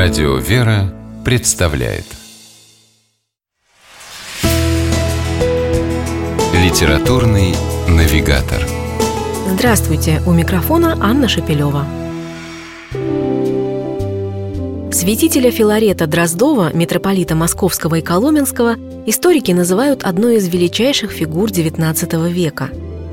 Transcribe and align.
Радио 0.00 0.36
«Вера» 0.36 0.94
представляет 1.24 2.04
Литературный 6.54 7.56
навигатор 7.88 8.64
Здравствуйте! 9.48 10.22
У 10.24 10.30
микрофона 10.30 10.96
Анна 11.00 11.26
Шапилева. 11.26 11.84
Святителя 14.92 15.50
Филарета 15.50 16.06
Дроздова, 16.06 16.72
митрополита 16.72 17.34
Московского 17.34 17.96
и 17.96 18.00
Коломенского, 18.00 18.76
историки 19.04 19.50
называют 19.50 20.04
одной 20.04 20.36
из 20.36 20.46
величайших 20.46 21.10
фигур 21.10 21.50
XIX 21.50 22.30
века. 22.30 22.70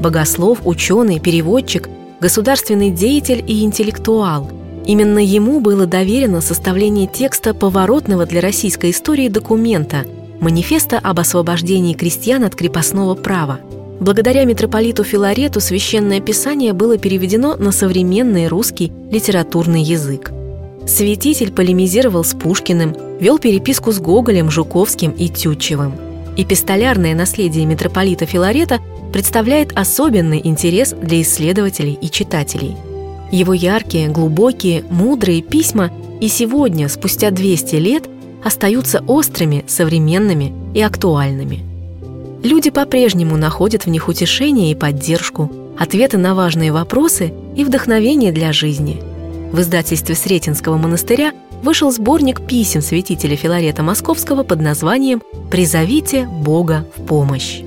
Богослов, 0.00 0.60
ученый, 0.64 1.18
переводчик, 1.18 1.88
государственный 2.20 2.92
деятель 2.92 3.42
и 3.44 3.64
интеллектуал– 3.64 4.52
Именно 4.88 5.18
ему 5.18 5.60
было 5.60 5.84
доверено 5.84 6.40
составление 6.40 7.06
текста 7.06 7.52
поворотного 7.52 8.24
для 8.24 8.40
российской 8.40 8.90
истории 8.90 9.28
документа– 9.28 10.06
манифеста 10.40 10.98
об 10.98 11.20
освобождении 11.20 11.92
крестьян 11.92 12.42
от 12.42 12.54
крепостного 12.54 13.14
права. 13.14 13.60
Благодаря 14.00 14.44
митрополиту 14.44 15.04
Филарету 15.04 15.60
священное 15.60 16.20
писание 16.20 16.72
было 16.72 16.96
переведено 16.96 17.54
на 17.56 17.70
современный 17.70 18.48
русский 18.48 18.90
литературный 19.10 19.82
язык. 19.82 20.32
Святитель 20.86 21.52
полемизировал 21.52 22.24
с 22.24 22.32
Пушкиным, 22.32 22.96
вел 23.20 23.38
переписку 23.38 23.92
с 23.92 24.00
Гоголем, 24.00 24.50
Жуковским 24.50 25.10
и 25.10 25.28
Тютчевым. 25.28 25.92
Эпистолярное 26.38 27.14
наследие 27.14 27.66
митрополита 27.66 28.24
Филарета 28.24 28.78
представляет 29.12 29.76
особенный 29.76 30.40
интерес 30.42 30.94
для 30.94 31.20
исследователей 31.20 31.98
и 32.00 32.08
читателей– 32.08 32.74
его 33.30 33.52
яркие, 33.52 34.08
глубокие, 34.08 34.84
мудрые 34.90 35.42
письма 35.42 35.90
и 36.20 36.28
сегодня, 36.28 36.88
спустя 36.88 37.30
200 37.30 37.76
лет, 37.76 38.08
остаются 38.42 39.02
острыми, 39.06 39.64
современными 39.66 40.52
и 40.74 40.80
актуальными. 40.80 41.64
Люди 42.42 42.70
по-прежнему 42.70 43.36
находят 43.36 43.84
в 43.84 43.88
них 43.88 44.08
утешение 44.08 44.70
и 44.70 44.74
поддержку, 44.74 45.50
ответы 45.78 46.18
на 46.18 46.34
важные 46.34 46.72
вопросы 46.72 47.32
и 47.56 47.64
вдохновение 47.64 48.32
для 48.32 48.52
жизни. 48.52 49.02
В 49.52 49.60
издательстве 49.60 50.14
Сретенского 50.14 50.76
монастыря 50.76 51.32
вышел 51.62 51.90
сборник 51.90 52.46
писем 52.46 52.80
святителя 52.80 53.36
Филарета 53.36 53.82
Московского 53.82 54.44
под 54.44 54.60
названием 54.60 55.22
«Призовите 55.50 56.26
Бога 56.26 56.86
в 56.96 57.04
помощь». 57.04 57.60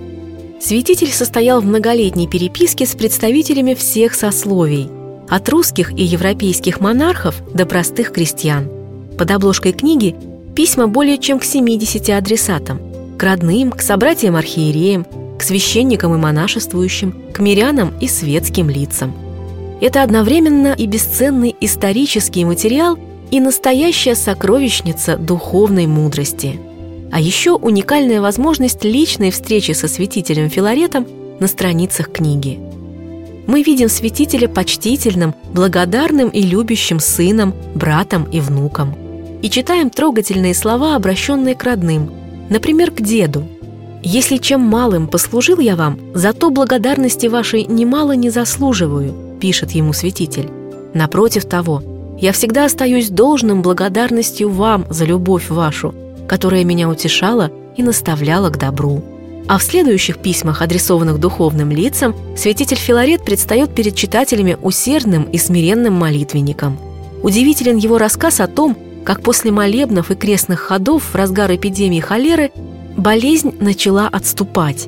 Святитель 0.61 1.11
состоял 1.11 1.59
в 1.59 1.65
многолетней 1.65 2.27
переписке 2.27 2.85
с 2.85 2.95
представителями 2.95 3.73
всех 3.73 4.13
сословий– 4.13 4.89
от 5.31 5.47
русских 5.47 5.93
и 5.97 6.03
европейских 6.03 6.81
монархов 6.81 7.41
до 7.53 7.65
простых 7.65 8.11
крестьян. 8.11 8.69
Под 9.17 9.31
обложкой 9.31 9.71
книги 9.71 10.13
письма 10.55 10.87
более 10.87 11.17
чем 11.17 11.39
к 11.39 11.45
70 11.45 12.09
адресатам– 12.09 12.81
к 13.17 13.23
родным, 13.23 13.71
к 13.71 13.81
собратьям-архиереям, 13.81 15.05
к 15.39 15.43
священникам 15.43 16.13
и 16.15 16.17
монашествующим, 16.17 17.15
к 17.31 17.39
мирянам 17.39 17.93
и 18.01 18.07
светским 18.07 18.69
лицам. 18.69 19.13
Это 19.79 20.03
одновременно 20.03 20.73
и 20.73 20.85
бесценный 20.85 21.55
исторический 21.61 22.43
материал, 22.43 22.97
и 23.29 23.39
настоящая 23.39 24.15
сокровищница 24.15 25.15
духовной 25.15 25.87
мудрости. 25.87 26.59
А 27.11 27.21
еще 27.21 27.51
уникальная 27.51 28.19
возможность 28.19 28.83
личной 28.83 29.31
встречи 29.31 29.71
со 29.71 29.87
святителем 29.87 30.49
Филаретом 30.49 31.07
на 31.39 31.47
страницах 31.47 32.11
книги– 32.11 32.59
мы 33.47 33.63
видим 33.63 33.89
святителя 33.89 34.47
почтительным, 34.47 35.33
благодарным 35.53 36.29
и 36.29 36.41
любящим 36.41 36.99
сыном, 36.99 37.53
братом 37.75 38.23
и 38.25 38.39
внуком. 38.39 38.95
И 39.41 39.49
читаем 39.49 39.89
трогательные 39.89 40.53
слова, 40.53 40.95
обращенные 40.95 41.55
к 41.55 41.63
родным, 41.63 42.11
например, 42.49 42.91
к 42.91 43.01
деду. 43.01 43.47
«Если 44.03 44.37
чем 44.37 44.61
малым 44.61 45.07
послужил 45.07 45.59
я 45.59 45.75
вам, 45.75 45.99
зато 46.13 46.49
благодарности 46.49 47.27
вашей 47.27 47.65
немало 47.65 48.13
не 48.13 48.29
заслуживаю», 48.29 49.13
пишет 49.39 49.71
ему 49.71 49.93
святитель. 49.93 50.49
«Напротив 50.93 51.45
того, 51.45 51.83
я 52.19 52.31
всегда 52.31 52.65
остаюсь 52.65 53.09
должным 53.09 53.61
благодарностью 53.61 54.49
вам 54.49 54.85
за 54.89 55.05
любовь 55.05 55.49
вашу, 55.49 55.93
которая 56.27 56.63
меня 56.63 56.89
утешала 56.89 57.51
и 57.77 57.83
наставляла 57.83 58.49
к 58.49 58.57
добру». 58.57 59.03
А 59.51 59.57
в 59.57 59.63
следующих 59.63 60.19
письмах, 60.19 60.61
адресованных 60.61 61.19
духовным 61.19 61.71
лицам, 61.71 62.15
святитель 62.37 62.77
Филарет 62.77 63.25
предстает 63.25 63.75
перед 63.75 63.95
читателями 63.95 64.57
усердным 64.61 65.23
и 65.23 65.37
смиренным 65.37 65.93
молитвенником. 65.93 66.79
Удивителен 67.21 67.75
его 67.75 67.97
рассказ 67.97 68.39
о 68.39 68.47
том, 68.47 68.77
как 69.03 69.21
после 69.21 69.51
молебнов 69.51 70.09
и 70.09 70.15
крестных 70.15 70.61
ходов 70.61 71.03
в 71.03 71.15
разгар 71.15 71.53
эпидемии 71.53 71.99
холеры 71.99 72.51
болезнь 72.95 73.53
начала 73.59 74.07
отступать. 74.07 74.87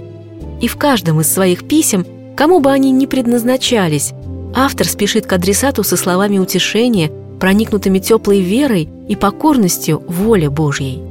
И 0.62 0.70
в 0.70 0.78
каждом 0.78 1.20
из 1.20 1.30
своих 1.30 1.68
писем, 1.68 2.08
кому 2.38 2.62
бы 2.62 2.72
они 2.72 2.92
ни 2.92 3.06
предназначались, 3.06 4.14
автор 4.56 4.88
спешит 4.88 5.26
к 5.26 5.34
адресату 5.34 5.84
со 5.84 5.98
словами 5.98 6.38
утешения, 6.38 7.12
проникнутыми 7.38 8.00
теплой 8.00 8.40
верой 8.40 8.88
и 9.10 9.18
покорностью 9.18 10.02
воле 10.08 10.50
Божьей. 10.50 11.02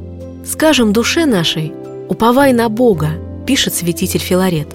«Скажем 0.42 0.94
душе 0.94 1.26
нашей, 1.26 1.74
уповай 2.08 2.54
на 2.54 2.70
Бога, 2.70 3.10
пишет 3.46 3.74
святитель 3.74 4.20
Филарет. 4.20 4.68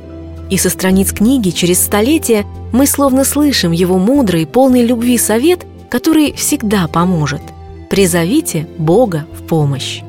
И 0.50 0.58
со 0.58 0.70
страниц 0.70 1.12
книги 1.12 1.50
через 1.50 1.80
столетия 1.84 2.46
мы 2.72 2.88
словно 2.88 3.24
слышим 3.24 3.72
его 3.72 3.98
мудрый, 3.98 4.46
полный 4.46 4.86
любви 4.86 5.18
совет, 5.18 5.66
который 5.90 6.34
всегда 6.34 6.88
поможет. 6.88 7.42
Призовите 7.90 8.68
Бога 8.78 9.26
в 9.38 9.44
помощь. 9.44 10.02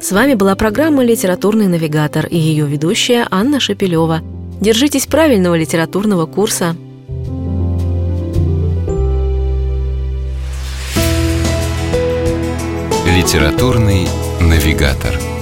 С 0.00 0.12
вами 0.12 0.34
была 0.34 0.54
программа 0.54 1.02
«Литературный 1.02 1.66
навигатор» 1.66 2.26
и 2.26 2.36
ее 2.36 2.66
ведущая 2.66 3.26
Анна 3.30 3.58
Шапилева. 3.58 4.20
Держитесь 4.60 5.06
правильного 5.06 5.54
литературного 5.54 6.26
курса. 6.26 6.76
«Литературный 13.06 14.06
навигатор» 14.40 15.33